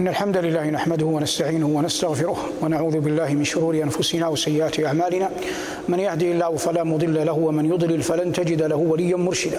[0.00, 5.30] إن الحمد لله نحمده ونستعينه ونستغفره ونعوذ بالله من شرور أنفسنا وسيئات أعمالنا.
[5.88, 9.58] من يهدي الله فلا مضل له ومن يضلل فلن تجد له وليا مرشدا.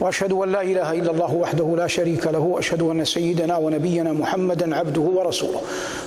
[0.00, 4.76] وأشهد أن لا إله إلا الله وحده لا شريك له وأشهد أن سيدنا ونبينا محمدا
[4.76, 5.60] عبده ورسوله.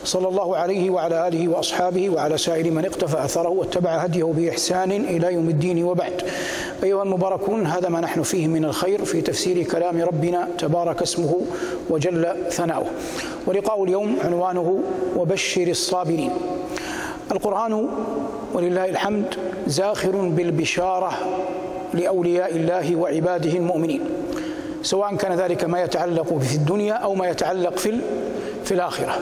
[0.04, 5.34] صلى الله عليه وعلى آله وأصحابه وعلى سائر من اقتفى أثره واتبع هديه بإحسان إلى
[5.34, 6.22] يوم الدين وبعد.
[6.84, 11.42] أيها المباركون هذا ما نحن فيه من الخير في تفسير كلام ربنا تبارك اسمه
[11.90, 12.90] وجل ثناؤه.
[13.48, 14.80] ولقاء اليوم عنوانه
[15.16, 16.32] وبشر الصابرين.
[17.32, 17.90] القرآن
[18.54, 19.36] ولله الحمد
[19.68, 21.12] زاخر بالبشارة
[21.94, 24.02] لأولياء الله وعباده المؤمنين.
[24.82, 28.00] سواء كان ذلك ما يتعلق في الدنيا أو ما يتعلق في
[28.66, 29.20] في الآخرة.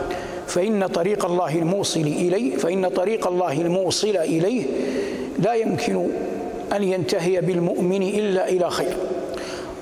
[0.48, 4.66] فإن طريق الله الموصل إليه فإن طريق الله الموصل إليه
[5.40, 6.08] لا يمكن
[6.76, 8.96] أن ينتهي بالمؤمن إلا إلى خير.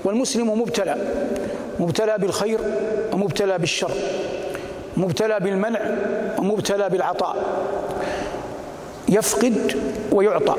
[0.04, 0.98] والمسلم مبتلى
[1.80, 2.60] مبتلى بالخير
[3.14, 3.92] ومبتلى بالشر.
[4.98, 5.80] مبتلى بالمنع
[6.40, 7.36] ومبتلى بالعطاء.
[9.10, 9.78] يفقد
[10.12, 10.56] ويعطى.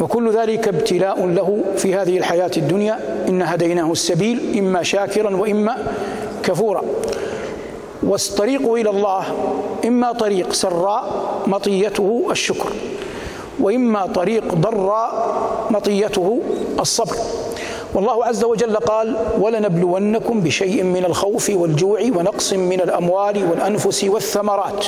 [0.00, 2.98] وكل ذلك ابتلاء له في هذه الحياة الدنيا.
[3.28, 5.76] إن هديناه السبيل إما شاكرا وإما
[6.42, 6.82] كفورا.
[8.02, 9.24] والطريق إلى الله
[9.86, 11.04] إما طريق سراء
[11.46, 12.72] مطيته الشكر
[13.60, 15.36] وإما طريق ضراء
[15.70, 16.40] مطيته
[16.80, 17.16] الصبر.
[17.94, 24.86] والله عز وجل قال ولنبلونكم بشيء من الخوف والجوع ونقص من الأموال والأنفس والثمرات.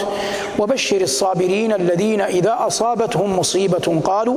[0.59, 4.37] وبشر الصابرين الذين إذا أصابتهم مصيبة قالوا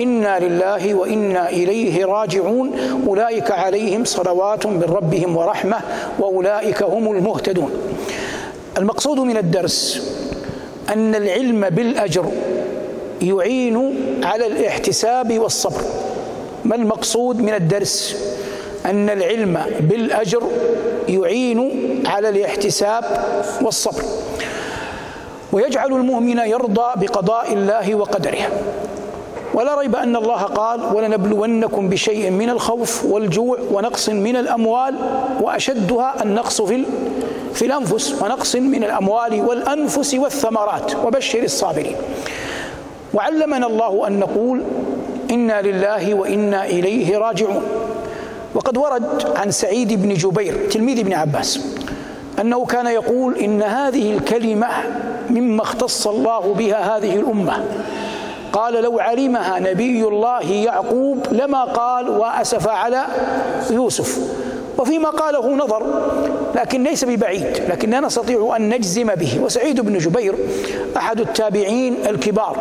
[0.00, 2.70] إنا لله وإنا إليه راجعون.
[3.06, 5.78] أولئك عليهم صلوات من ربهم ورحمة
[6.18, 7.70] وأولئك هم المهتدون.
[8.78, 10.02] المقصود من الدرس
[10.92, 12.26] أن العلم بالأجر
[13.22, 15.80] يعين على الاحتساب والصبر.
[16.68, 18.16] ما المقصود من الدرس؟
[18.86, 20.42] أن العلم بالأجر
[21.08, 21.60] يعين
[22.06, 23.04] على الاحتساب
[23.62, 24.02] والصبر.
[25.52, 28.38] ويجعل المؤمن يرضى بقضاء الله وقدره.
[29.54, 34.94] ولا ريب أن الله قال ولنبلونكم بشيء من الخوف والجوع ونقص من الأموال
[35.40, 36.84] وأشدها النقص في
[37.54, 40.96] في الأنفس ونقص من الأموال والأنفس والثمرات.
[41.04, 41.96] وبشر الصابرين.
[43.14, 44.62] وعلمنا الله أن نقول
[45.30, 47.62] إنا لله وإنا إليه راجعون.
[48.54, 51.60] وقد ورد عن سعيد بن جبير تلميذ ابن عباس
[52.40, 54.68] أنه كان يقول إن هذه الكلمة
[55.30, 57.64] مما اختص الله بها هذه الأمة.
[58.52, 63.06] قال لو علمها نبي الله يعقوب لما قال وأسف على
[63.70, 64.18] يوسف.
[64.78, 65.82] وفيما قاله نظر
[66.54, 69.40] لكن ليس ببعيد لكننا نستطيع أن نجزم به.
[69.42, 70.34] وسعيد بن جبير
[70.96, 72.56] أحد التابعين الكبار.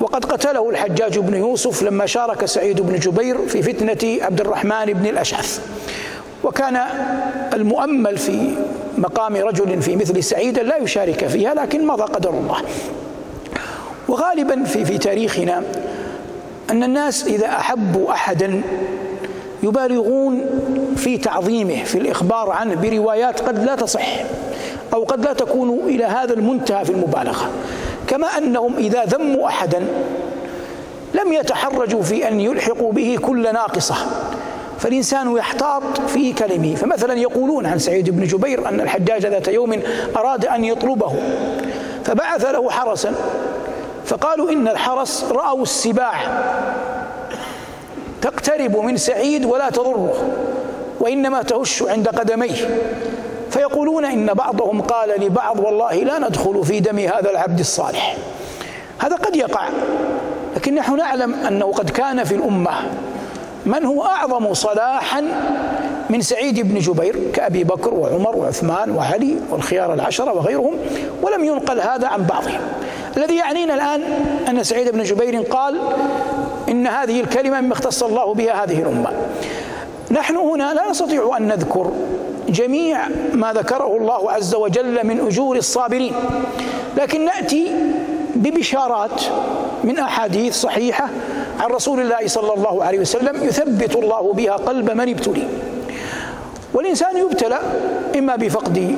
[0.00, 5.06] وقد قتله الحجاج بن يوسف لما شارك سعيد بن جبير في فتنة عبد الرحمن بن
[5.06, 5.60] الأشعث.
[6.44, 6.80] وكان
[7.54, 8.54] المؤمل في
[8.98, 12.56] مقام رجل في مثل سعيد لا يشارك فيها لكن مضى قدر الله.
[14.08, 15.62] وغالبا في في تاريخنا
[16.70, 18.62] أن الناس إذا أحبوا أحدا
[19.62, 20.44] يبالغون
[20.96, 24.08] في تعظيمه في الإخبار عنه بروايات قد لا تصح
[24.94, 27.50] أو قد لا تكون إلى هذا المنتهى في المبالغة.
[28.10, 29.86] كما أنهم إذا ذموا أحدا
[31.14, 33.94] لم يتحرجوا في أن يلحقوا به كل ناقصة.
[34.78, 36.74] فالإنسان يحتاط في كلمه.
[36.74, 39.82] فمثلا يقولون عن سعيد بن جبير أن الحجاج ذات يوم
[40.16, 41.14] أراد أن يطلبه
[42.04, 43.14] فبعث له حرسا
[44.06, 46.14] فقالوا إن الحرس رأوا السباع
[48.22, 50.12] تقترب من سعيد ولا تضره
[51.00, 52.80] وإنما تهش عند قدميه.
[53.50, 58.16] فيقولون إن بعضهم قال لبعض والله لا ندخل في دم هذا العبد الصالح.
[58.98, 59.68] هذا قد يقع
[60.56, 62.70] لكن نحن نعلم أنه قد كان في الأمة.
[63.66, 65.24] من هو أعظم صلاحا
[66.10, 70.74] من سعيد بن جبير؟ كأبي بكر وعمر وعثمان وعلي والخيار العشرة وغيرهم
[71.22, 72.60] ولم ينقل هذا عن بعضهم.
[73.16, 74.02] الذي يعنينا الآن
[74.48, 75.80] أن سعيد بن جبير قال
[76.68, 79.10] إن هذه الكلمة مما اختص الله بها هذه الأمة.
[80.10, 81.92] نحن هنا لا نستطيع أن نذكر
[82.50, 86.14] جميع ما ذكره الله عز وجل من أجور الصابرين.
[86.96, 87.72] لكن نأتي
[88.34, 89.22] ببشارات
[89.84, 91.08] من أحاديث صحيحة
[91.60, 95.46] عن رسول الله صلى الله عليه وسلم يثبت الله بها قلب من ابتلي.
[96.74, 97.58] والإنسان يبتلى
[98.18, 98.96] إما بفقد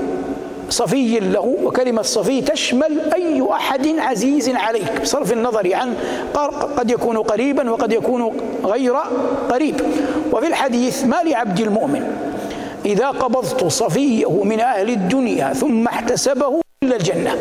[0.71, 5.95] صفي له وكلمة صفي تشمل أي أحد عزيز عليك بصرف النظر عن
[6.77, 8.95] قد يكون قريبا وقد يكون غير
[9.51, 9.81] قريب.
[10.33, 12.32] وفي الحديث ما لعبد المؤمن
[12.85, 17.37] إذا قبضت صفيه من أهل الدنيا ثم احتسبه إلا الجنة.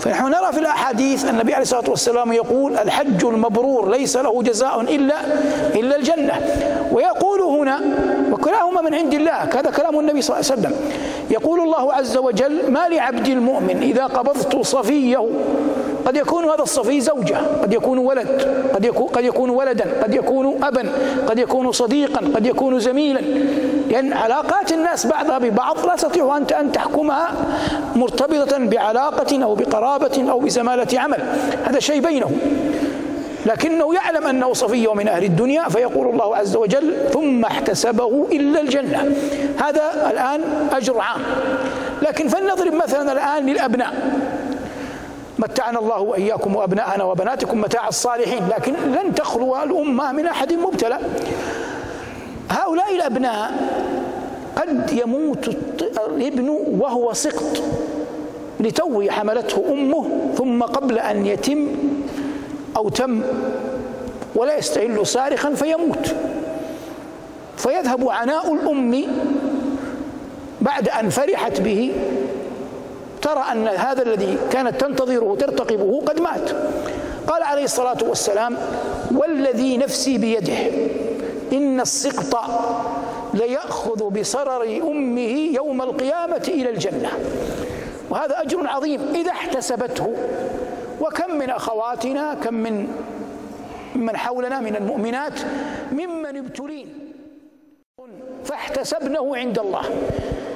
[0.00, 5.16] فنحن نرى في الأحاديث النبي عليه الصلاة والسلام يقول الحج المبرور ليس له جزاء إلا
[5.74, 6.34] إلا الجنة.
[6.92, 7.80] ويقول هنا
[8.32, 10.74] وكلاهما من عند الله هذا كلام النبي صلى الله عليه وسلم.
[11.30, 15.28] يقول الله عز وجل ما لعبد المؤمن إذا قبضت صفيه.
[16.06, 18.28] قد يكون هذا الصفي زوجة قد يكون ولد
[18.74, 20.92] قد يكون, قد يكون ولدا قد يكون أبا
[21.28, 23.20] قد يكون صديقا قد يكون زميلا.
[23.90, 27.30] لأن علاقات الناس بعضها ببعض لا تستطيع أنت أن تحكمها
[27.96, 31.22] مرتبطة بعلاقة أو بقرابة أو بزمالة عمل.
[31.64, 32.38] هذا شيء بينهم.
[33.46, 39.16] لكنه يعلم أنه صفي من أهل الدنيا فيقول الله عز وجل ثم احتسبه إلا الجنة.
[39.58, 40.40] هذا الآن
[40.72, 41.20] أجر عام.
[42.02, 43.94] لكن فلنضرب مثلا الآن للأبناء.
[45.38, 50.98] متعنا الله وإياكم وأبناءنا وبناتكم متاع الصالحين لكن لن تخلو الأمة من أحد مبتلى.
[52.50, 53.52] هؤلاء الأبناء
[54.56, 55.56] قد يموت
[56.08, 56.48] الابن
[56.80, 57.62] وهو سقط
[58.60, 61.66] لتو حملته أمه ثم قبل أن يتم
[62.78, 63.22] أو تم
[64.34, 66.14] ولا يستهل صارخا فيموت.
[67.56, 69.04] فيذهب عناء الأم
[70.60, 71.92] بعد أن فرحت به
[73.22, 76.50] ترى أن هذا الذي كانت تنتظره ترتقبه قد مات.
[77.28, 78.56] قال عليه الصلاة والسلام
[79.16, 80.58] والذي نفسي بيده
[81.52, 82.40] إن السقط
[83.34, 87.10] ليأخذ بصرر أمه يوم القيامة إلى الجنة.
[88.10, 90.14] وهذا أجر عظيم إذا احتسبته.
[91.00, 92.88] وكم من أخواتنا كم من
[93.94, 95.40] من حولنا من المؤمنات
[95.92, 96.88] ممن ابتلين.
[98.44, 99.82] فاحتسبنه عند الله.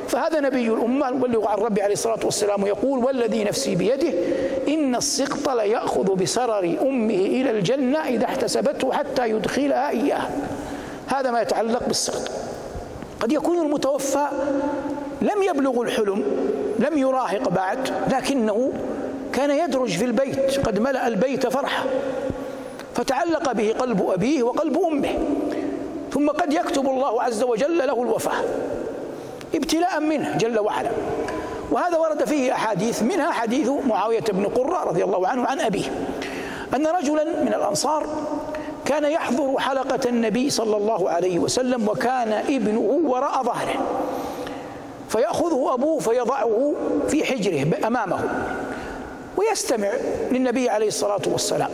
[0.08, 4.12] فهذا نبي الأمة المبلغ عن ربي عليه الصلاة والسلام يقول والذي نفسي بيده
[4.68, 10.28] إن السقط ليأخذ بسرر أمه إلى الجنة إذا احتسبته حتى يدخلها إياه.
[11.06, 12.30] هذا ما يتعلق بالسقط
[13.20, 14.26] قد يكون المتوفى
[15.22, 16.24] لم يبلغ الحلم
[16.78, 17.78] لم يراهق بعد
[18.12, 18.72] لكنه
[19.32, 21.84] كان يدرج في البيت قد ملأ البيت فرحة
[22.94, 25.18] فتعلق به قلب أبيه وقلب أمه
[26.12, 28.44] ثم قد يكتب الله عز وجل له الوفاة
[29.54, 30.90] ابتلاء منه جل وعلا.
[31.70, 35.84] وهذا ورد فيه أحاديث منها حديث معاوية بن قرة رضي الله عنه عن أبيه
[36.76, 38.06] أن رجلا من الأنصار
[38.84, 43.74] كان يحضر حلقة النبي صلى الله عليه وسلم وكان ابنه وراء ظهره
[45.08, 46.74] فيأخذه أبوه فيضعه
[47.08, 48.18] في حجره أمامه
[49.36, 49.88] ويستمع
[50.30, 51.70] للنبي عليه الصلاة والسلام.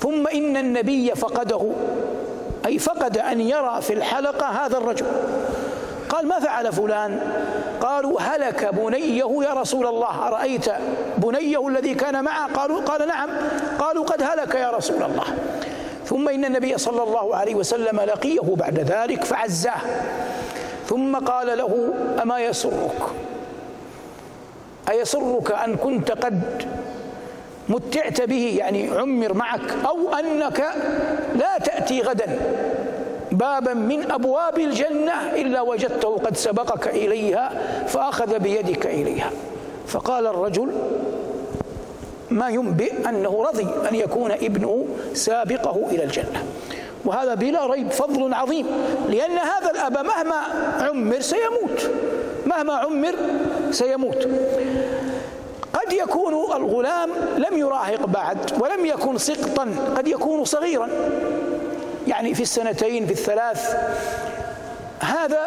[0.00, 1.70] ثم إن النبي فقده
[2.66, 5.06] أي فقد أن يرى في الحلقة هذا الرجل.
[6.08, 7.20] قال ما فعل فلان؟
[7.80, 10.66] قالوا هلك بنيه يا رسول الله أرأيت
[11.18, 13.30] بنيه الذي كان معه؟ قالوا قال نعم.
[13.78, 15.24] قالوا قد هلك يا رسول الله.
[16.06, 19.80] ثم إن النبي صلى الله عليه وسلم لقيه بعد ذلك فعزاه.
[20.88, 23.00] ثم قال له أما يسرك؟
[24.90, 26.40] أيسرك أن كنت قد
[27.68, 30.64] متعت به يعني عمر معك أو أنك
[31.34, 32.38] لا تأتي غدا.
[33.32, 37.50] بابا من أبواب الجنة إلا وجدته قد سبقك إليها
[37.86, 39.30] فأخذ بيدك إليها.
[39.86, 40.72] فقال الرجل
[42.30, 46.44] ما ينبئ أنه رضي أن يكون ابنه سابقه إلى الجنة.
[47.04, 48.66] وهذا بلا ريب فضل عظيم
[49.08, 50.36] لأن هذا الأب مهما
[50.80, 51.90] عمر سيموت.
[52.52, 53.14] مهما عمر
[53.70, 54.28] سيموت.
[55.72, 60.88] قد يكون الغلام لم يراهق بعد ولم يكن سقطا قد يكون صغيرا.
[62.08, 63.76] يعني في السنتين في الثلاث.
[65.00, 65.42] هذا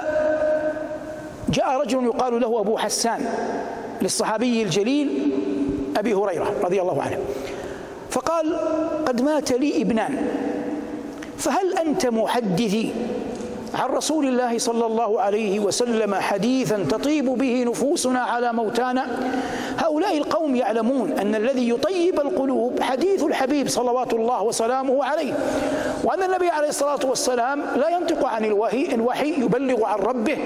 [1.50, 3.26] جاء رجل يقال له أبو حسان
[4.02, 5.32] للصحابي الجليل
[5.98, 7.18] أبي هريرة رضي الله عنه.
[8.10, 8.58] فقال
[9.06, 10.28] قد مات لي ابنان
[11.38, 12.94] فهل أنت محدثي؟
[13.76, 19.06] عن رسول الله صلى الله عليه وسلم حديثا تطيب به نفوسنا على موتانا.
[19.78, 25.34] هؤلاء القوم يعلمون أن الذي يطيب القلوب حديث الحبيب صلوات الله وسلامه عليه
[26.04, 30.38] وأن النبي عليه الصلاة والسلام لا ينطق عن الوحي الوحي يبلغ عن ربه.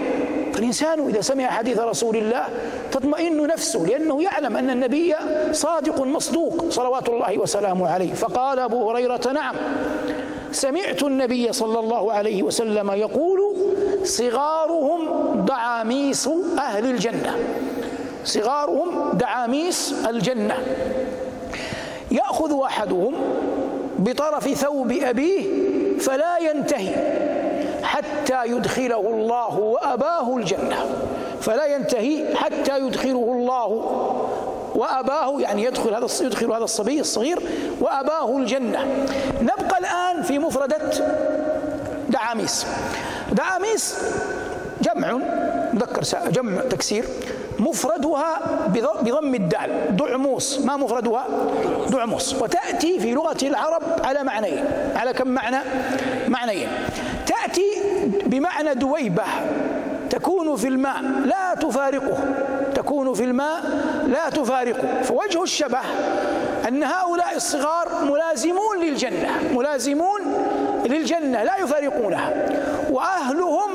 [0.53, 2.43] فالإنسان إذا سمع حديث رسول الله
[2.91, 5.15] تطمئن نفسه لأنه يعلم أن النبي
[5.51, 8.13] صادق مصدوق صلوات الله وسلامه عليه.
[8.13, 9.55] فقال أبو هريرة نعم.
[10.51, 13.39] سمعت النبي صلى الله عليه وسلم يقول
[14.03, 15.01] صغارهم
[15.45, 17.35] دعاميس أهل الجنة.
[18.25, 20.57] صغارهم دعاميس الجنة.
[22.11, 23.13] يأخذ أحدهم
[23.99, 25.45] بطرف ثوب أبيه
[25.99, 26.95] فلا ينتهي
[27.83, 30.85] حتى يدخله الله وأباه الجنة.
[31.41, 33.67] فلا ينتهي حتى يدخله الله
[34.75, 37.39] وأباه يعني يدخل هذا يدخل هذا الصبي الصغير
[37.81, 39.05] وأباه الجنة.
[40.29, 40.77] في مفردة
[42.09, 42.65] دعاميس.
[43.31, 43.97] دعاميس
[44.81, 45.19] جمع
[45.73, 47.05] مذكر جمع تكسير.
[47.59, 48.39] مفردها
[49.01, 49.97] بضم الدال.
[49.97, 50.59] دعموس.
[50.59, 51.27] ما مفردها؟
[51.89, 52.33] دعموس.
[52.41, 54.65] وتأتي في لغة العرب على معنيين.
[54.95, 55.57] على كم معنى؟
[56.27, 56.69] معنيين.
[57.27, 57.71] تأتي
[58.25, 59.23] بمعنى دويبة.
[60.09, 61.01] تكون في الماء.
[61.25, 62.17] لا تفارقه.
[62.75, 63.61] تكون في الماء.
[64.07, 65.01] لا تفارقه.
[65.03, 65.79] فوجه الشبه
[66.69, 70.21] أن هؤلاء الصغار ملازمون للجنة ملازمون
[70.85, 72.33] للجنة لا يفارقونها.
[72.91, 73.69] وأهلهم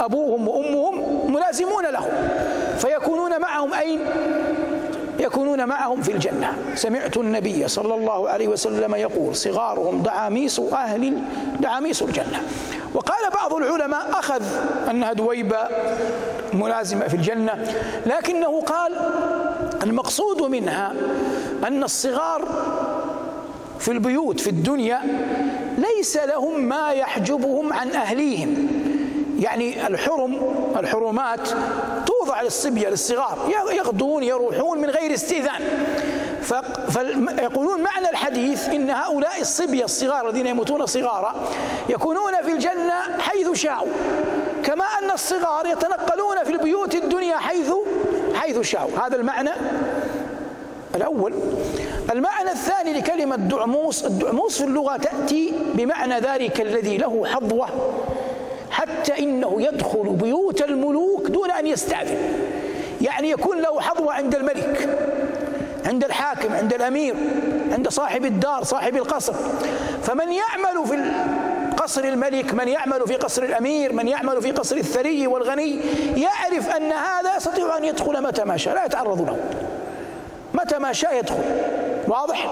[0.00, 2.10] أبوهم وأمهم ملازمون لهم.
[2.78, 4.00] فيكونون معهم أين؟
[5.18, 6.52] يكونون معهم في الجنة.
[6.74, 11.22] سمعت النبي صلى الله عليه وسلم يقول صغارهم دعاميس أهل
[11.60, 12.42] دعاميس الجنة.
[12.94, 14.42] وقال بعض العلماء أخذ
[14.90, 15.58] أنها دويبة
[16.52, 17.74] ملازمة في الجنة.
[18.06, 18.92] لكنه قال
[19.82, 20.92] المقصود منها
[21.66, 22.48] أن الصغار
[23.78, 25.00] في البيوت في الدنيا
[25.78, 28.68] ليس لهم ما يحجبهم عن أهليهم.
[29.38, 30.40] يعني الحرم
[30.76, 31.48] الحرمات
[32.06, 33.38] توضع للصبية للصغار.
[33.72, 35.62] يغدون يروحون من غير استئذان.
[36.90, 41.34] فيقولون معنى الحديث إن هؤلاء الصبية الصغار الذين يموتون صغارا
[41.88, 43.88] يكونون في الجنة حيث شاءوا.
[44.64, 47.72] كما أن الصغار يتنقلون في البيوت الدنيا حيث
[48.50, 49.50] حيث شاءوا هذا المعنى
[50.94, 51.34] الأول.
[52.12, 57.68] المعنى الثاني لكلمة دعموس الدعموس في اللغة تأتي بمعنى ذلك الذي له حظوة.
[58.70, 62.18] حتى إنه يدخل بيوت الملوك دون أن يستأذن.
[63.00, 64.98] يعني يكون له حظوة عند الملك
[65.86, 67.14] عند الحاكم عند الأمير
[67.72, 69.34] عند صاحب الدار صاحب القصر.
[70.02, 70.94] فمن يعمل في
[71.80, 75.80] قصر الملك من يعمل في قصر الأمير من يعمل في قصر الثري والغني
[76.16, 79.36] يعرف أن هذا يستطيع أن يدخل متى ما شاء لا يتعرض له.
[80.54, 81.42] متى ما شاء يدخل.
[82.08, 82.50] واضح؟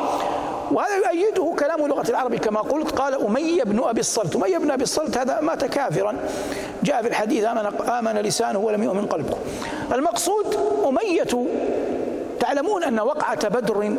[0.71, 4.37] وهذا يؤيده كلام لغة العرب كما قلت قال أمية بن أبي الصلت.
[4.37, 6.17] أمية بن أبي الصلت هذا مات كافرا.
[6.83, 9.37] جاء في الحديث آمن, آمن لسانه ولم يؤمن قلبه.
[9.93, 10.57] المقصود
[10.89, 11.49] أمية.
[12.41, 13.97] تعلمون أن وقعة بدر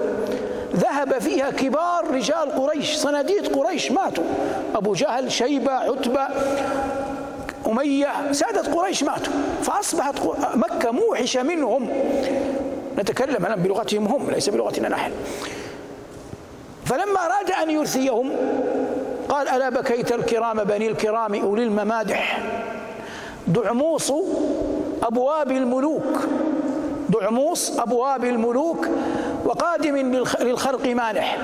[0.76, 4.24] ذهب فيها كبار رجال قريش صناديد قريش ماتوا.
[4.76, 6.28] أبو جهل شيبة عتبة
[7.68, 9.34] أمية سادة قريش ماتوا.
[9.62, 10.16] فأصبحت
[10.56, 11.90] مكة موحشة منهم.
[12.98, 15.12] نتكلم الآن بلغتهم هم ليس بلغتنا نحن.
[16.86, 18.32] فلما أراد أن يرثيهم
[19.30, 22.40] قال ألا بكيت الكرام بني الكرام أولي الممادح؟
[23.48, 24.14] دعموس
[25.04, 26.20] أبواب الملوك.
[27.10, 28.88] دعموس أبواب الملوك
[29.46, 31.38] وقادم للخرق مانح.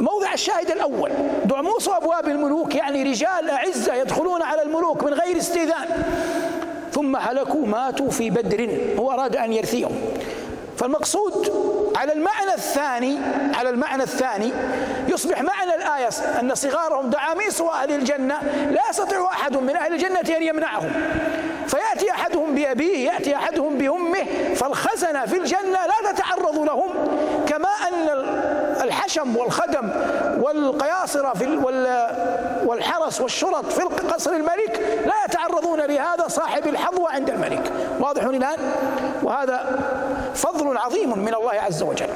[0.00, 1.10] موضع الشاهد الأول.
[1.44, 6.04] دعموس أبواب الملوك يعني رجال أعزة يدخلون على الملوك من غير استئذان.
[6.92, 10.00] ثم هلكوا ماتوا في بدر هو أراد أن يرثيهم.
[10.76, 11.52] فالمقصود
[11.96, 13.18] على المعنى الثاني
[13.54, 14.52] على المعنى الثاني
[15.08, 16.08] يصبح معنى الآية
[16.40, 18.38] أن صغارهم دعاميس أهل الجنة
[18.70, 20.92] لا يستطيع أحد من أهل الجنة أن يمنعهم.
[22.62, 26.90] بأبيه يأتي أحدهم بأمه فالخزنة في الجنة لا تتعرض لهم
[27.46, 28.08] كما أن
[28.82, 29.90] الحشم والخدم
[30.40, 31.46] والقياصرة في
[32.66, 37.72] والحرس والشرط في قصر الملك لا يتعرضون لهذا صاحب الحظوة عند الملك.
[38.00, 38.58] واضح الآن
[39.22, 39.78] وهذا
[40.34, 42.08] فضل عظيم من الله عز وجل.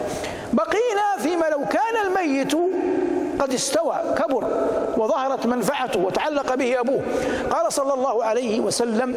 [0.52, 2.54] بقينا فيما لو كان الميت
[3.38, 4.44] قد استوى كبر
[4.96, 7.02] وظهرت منفعته وتعلق به أبوه.
[7.50, 9.16] قال صلى الله عليه وسلم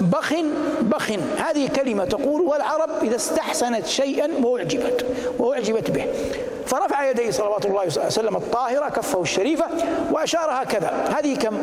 [0.00, 0.34] بخ
[0.80, 5.06] بخ هذه كلمة تقول والعرب إذا استحسنت شيئا وأعجبت
[5.38, 6.06] وأعجبت به.
[6.66, 9.66] فرفع يديه صلوات الله وسلم الطاهرة كفه الشريفة
[10.12, 10.92] وأشار هكذا.
[11.18, 11.58] هذه كم؟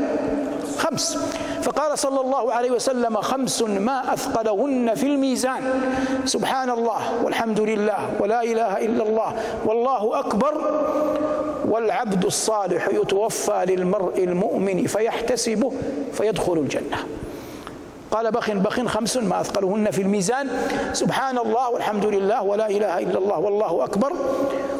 [0.77, 1.17] خمس.
[1.61, 5.63] فقال صلى الله عليه وسلم خمس ما أثقلهن في الميزان.
[6.25, 9.33] سبحان الله والحمد لله ولا إله إلا الله
[9.65, 10.53] والله أكبر.
[11.65, 15.71] والعبد الصالح يتوفى للمرء المؤمن فيحتسبه
[16.13, 16.97] فيدخل الجنة.
[18.11, 20.49] قال بخ بخ خمس ما أثقلهن في الميزان.
[20.93, 24.13] سبحان الله والحمد لله ولا إله إلا الله والله أكبر.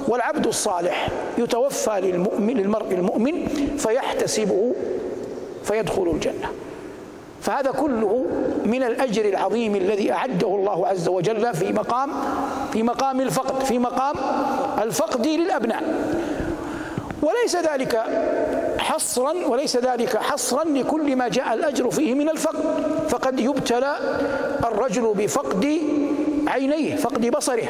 [0.08, 3.48] والعبد الصالح يتوفى للمؤمن للمرء المؤمن
[3.78, 4.74] فيحتسبه
[5.66, 6.52] فيدخل الجنة.
[7.42, 8.26] فهذا كله
[8.66, 12.10] من الأجر العظيم الذي أعده الله عز وجل في مقام
[12.74, 14.16] في مقام الفقد في مقام
[14.82, 15.84] الفقد للأبناء.
[17.22, 18.04] وليس ذلك
[18.80, 22.64] حصرا وليس ذلك حصرا لكل ما جاء الأجر فيه من الفقد.
[23.10, 23.96] فقد يبتلى
[24.64, 25.80] الرجل بفقد
[26.48, 27.68] عينيه فقد بصره.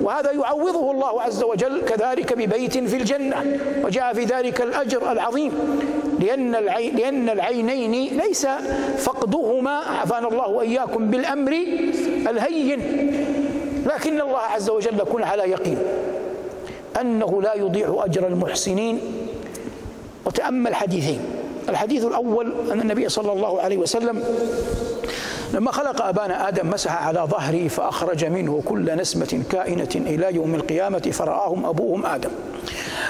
[0.00, 3.58] وهذا يعوضه الله عز وجل كذلك ببيت في الجنة.
[3.84, 5.52] وجاء في ذلك الأجر العظيم.
[6.20, 6.52] لأن
[6.96, 8.46] لأن العينين ليس
[8.98, 11.52] فقدهما عافانا الله وإياكم بالأمر
[12.30, 12.80] الهين.
[13.86, 15.78] لكن الله عز وجل يكون على يقين
[17.00, 19.00] أنه لا يضيع أجر المحسنين.
[20.26, 21.20] وتأمل حديثين.
[21.68, 24.22] الحديث الأول أن النبي صلى الله عليه وسلم
[25.54, 30.98] لما خلق أبانا آدم مسح على ظهره فأخرج منه كل نسمة كائنة إلى يوم القيامة
[30.98, 32.30] فرآهم أبوهم آدم.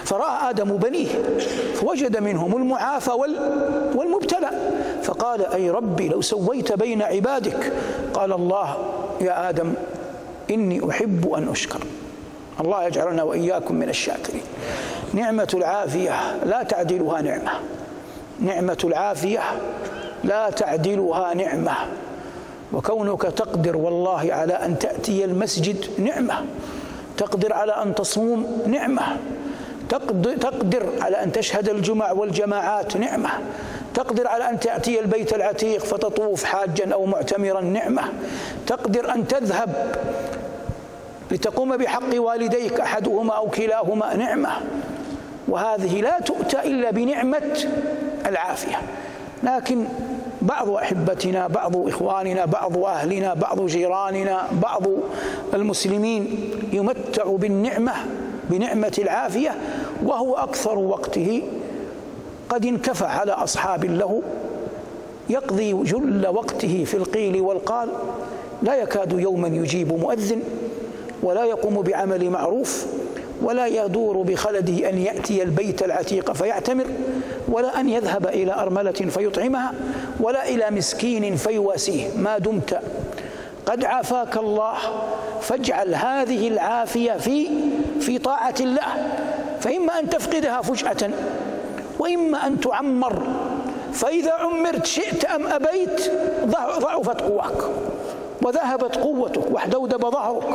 [0.05, 1.09] فرأى آدم بنيه
[1.75, 3.11] فوجد منهم المعافى
[3.95, 4.51] والمبتلى.
[5.03, 7.73] فقال أي ربي لو سويت بين عبادك.
[8.15, 8.77] قال الله
[9.21, 9.75] يا آدم
[10.51, 11.81] إني أحب أن أشكر.
[12.61, 14.43] الله يجعلنا وإياكم من الشاكرين.
[15.13, 16.13] نعمة العافية
[16.45, 17.53] لا تعدلها نعمة.
[18.41, 19.41] نعمة العافية
[20.25, 21.73] لا تعدلها نعمة.
[22.73, 26.35] وكونك تقدر والله على أن تأتي المسجد نعمة.
[27.17, 29.03] تقدر على أن تصوم نعمة.
[29.89, 33.31] تقدر على أن تشهد الجمع والجماعات نعمة.
[33.95, 38.03] تقدر على أن تأتي البيت العتيق فتطوف حاجا أو معتمرا نعمة.
[38.67, 39.97] تقدر أن تذهب
[41.31, 44.51] لتقوم بحق والديك أحدهما أو كلاهما نعمة.
[45.49, 47.59] وهذه لا تؤتى إلا بنعمة
[48.27, 48.77] العافية.
[49.43, 49.85] لكن
[50.43, 54.83] بعض أحبتنا بعض إخواننا بعض أهلنا بعض جيراننا بعض
[55.55, 57.93] المسلمين يمتع بالنعمة.
[58.51, 59.55] بنعمة العافية
[60.05, 61.43] وهو أكثر وقته
[62.49, 64.23] قد انكفى على أصحاب له.
[65.31, 67.89] يقضي جل وقته في القيل والقال.
[68.63, 70.43] لا يكاد يوما يجيب مؤذن
[71.23, 72.87] ولا يقوم بعمل معروف
[73.43, 76.87] ولا يدور بخلده أن يأتي البيت العتيق فيعتمر
[77.49, 79.73] ولا أن يذهب إلى أرملة فيطعمها
[80.21, 82.09] ولا إلى مسكين فيواسيه.
[82.17, 82.81] ما دمت.
[83.67, 84.75] قد عافاك الله
[85.41, 87.49] فاجعل هذه العافية في
[88.05, 89.11] في طاعة الله
[89.61, 91.11] فإما أن تفقدها فجأة
[91.99, 93.23] وإما أن تعمر
[93.93, 96.13] فإذا عمرت شئت أم أبيت
[96.81, 97.59] ضعفت قواك
[98.43, 100.49] وذهبت قوتك واحدودب ظهرك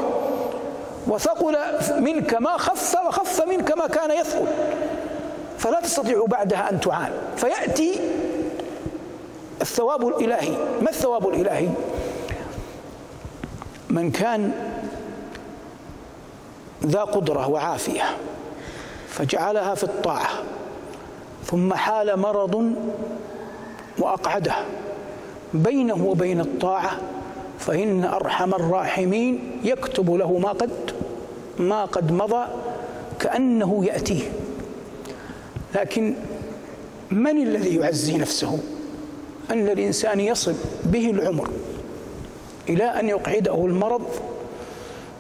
[1.08, 1.58] وثقل
[2.00, 4.48] منك ما خف وخف منك ما كان يثقل.
[5.58, 7.12] فلا تستطيع بعدها أن تعان.
[7.38, 8.00] فيأتي
[9.62, 10.52] الثواب الإلهي.
[10.82, 11.70] ما الثواب الإلهي؟
[13.90, 14.52] من كان
[16.86, 18.04] ذا قدرة وعافية
[19.08, 20.30] فجعلها في الطاعة
[21.46, 22.74] ثم حال مرض
[24.00, 24.56] وأقعده
[25.54, 26.92] بينه وبين الطاعة
[27.60, 30.72] فإن أرحم الراحمين يكتب له ما قد
[31.60, 32.46] ما قد مضى
[33.20, 34.32] كأنه يأتيه.
[35.76, 36.14] لكن
[37.12, 38.60] من الذي يعزي نفسه؟
[39.52, 41.50] أن الإنسان يصل به العمر
[42.70, 44.06] إلى أن يقعده المرض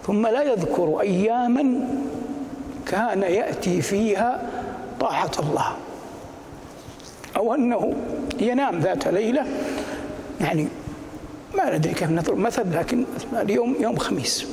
[0.10, 1.88] ثم لا يذكر أياما
[2.86, 4.50] كان يأتي فيها
[5.00, 5.76] طاعة الله.
[7.38, 7.94] أو أنه
[8.40, 9.46] ينام ذات ليلة
[10.42, 10.68] يعني
[11.58, 14.46] ما ندري كيف نضرب مثل لكن اليوم يوم خميس.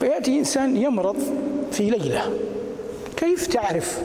[0.00, 1.16] فيأتي إنسان يمرض
[1.72, 2.38] في ليلة.
[3.16, 4.02] كيف تعرف؟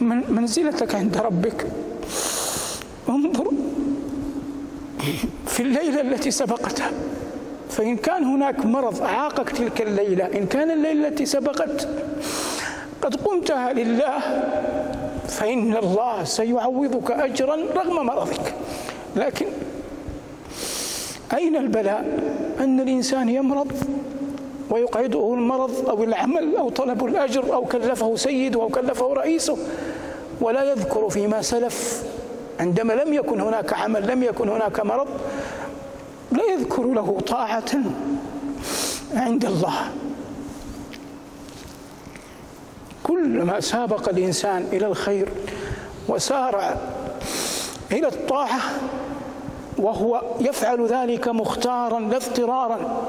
[0.00, 1.66] من منزلتك عند ربك.
[3.08, 3.50] انظر
[5.46, 6.90] في الليلة التي سبقتها.
[7.68, 11.88] فإن كان هناك مرض أعاقك تلك الليلة إن كان الليلة التي سبقت
[13.02, 14.18] قد قمتها لله
[15.28, 18.54] فإن الله سيعوضك أجرا رغم مرضك.
[19.16, 19.46] لكن
[21.34, 22.18] أين البلاء؟
[22.60, 23.72] أن الإنسان يمرض
[24.70, 29.56] ويقعده المرض أو العمل أو طلب الأجر أو كلفه سيده أو كلفه رئيسه
[30.40, 32.02] ولا يذكر فيما سلف.
[32.60, 35.08] عندما لم يكن هناك عمل لم يكن هناك مرض
[36.32, 37.72] لا يذكر له طاعة
[39.14, 39.90] عند الله.
[43.02, 45.28] كلما سابق الإنسان إلى الخير
[46.08, 46.76] وسارع
[47.92, 48.60] إلى الطاعة
[49.78, 53.02] وهو يفعل ذلك مختارا لا اضطرارا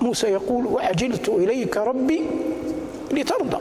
[0.00, 2.26] موسى يقول وعجلت إليك ربي
[3.12, 3.58] لترضى.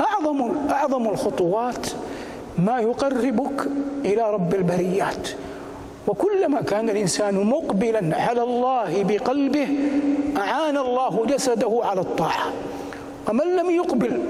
[0.00, 1.86] أعظم أعظم الخطوات
[2.58, 3.68] ما يقربك
[4.04, 5.28] إلى رب البريات.
[6.06, 9.68] وكلما كان الإنسان مقبلا على الله بقلبه
[10.36, 12.52] أعان الله جسده على الطاعة.
[13.28, 14.20] ومن لم يقبل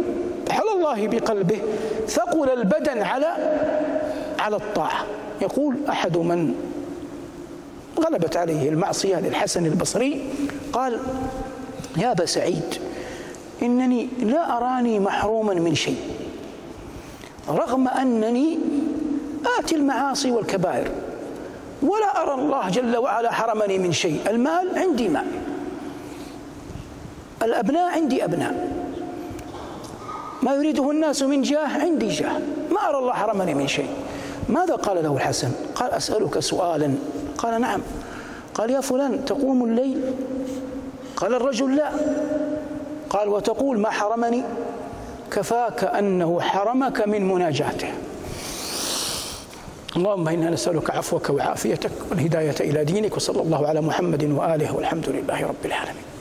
[0.50, 1.58] على الله بقلبه
[2.08, 3.60] ثقل البدن على
[4.38, 5.04] على الطاعة.
[5.42, 6.54] يقول أحد من
[8.00, 10.22] غلبت عليه المعصية للحسن البصري
[10.72, 10.98] قال
[11.96, 12.74] يا أبا سعيد
[13.62, 15.96] إنني لا أراني محروما من شيء
[17.48, 18.58] رغم أنني
[19.58, 20.90] آتي المعاصي والكبائر.
[21.84, 24.20] ولا أرى الله جل وعلا حرمني من شيء.
[24.26, 25.26] المال عندي مال.
[27.42, 28.70] الأبناء عندي أبناء.
[30.42, 32.38] ما يريده الناس من جاه عندي جاه.
[32.72, 33.88] ما أرى الله حرمني من شيء.
[34.48, 36.94] ماذا قال له الحسن؟ قال أسألك سؤالا.
[37.38, 37.80] قال نعم.
[38.54, 40.14] قال يا فلان تقوم الليل؟
[41.16, 41.90] قال الرجل لا.
[43.10, 44.42] قال وتقول ما حرمني؟
[45.32, 47.92] كفاك أنه حرمك من مناجاته.
[49.96, 55.46] اللهم إنا نسألك عفوك وعافيتك والهداية إلى دينك وصلى الله على محمد وآله والحمد لله
[55.46, 56.13] رب العالمين.